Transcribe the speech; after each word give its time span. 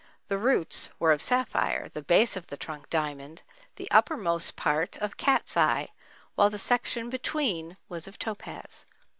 The 0.29 0.39
roots 0.39 0.89
were 0.97 1.11
of 1.11 1.21
sapphire; 1.21 1.87
the 1.93 2.01
base 2.01 2.35
of 2.35 2.47
the 2.47 2.57
trunk 2.57 2.85
of 2.85 2.89
diamond, 2.89 3.43
the 3.75 3.87
uppermost 3.91 4.55
part 4.55 4.97
of 4.97 5.15
cat's 5.15 5.55
eye, 5.55 5.89
while 6.33 6.49
the 6.49 6.57
section 6.57 7.11
between 7.11 7.77
was 7.87 8.07
of 8.07 8.17
topaz. 8.17 8.83